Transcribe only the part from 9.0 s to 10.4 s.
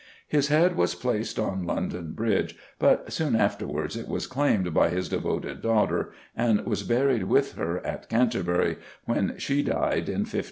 when she died, in 1544.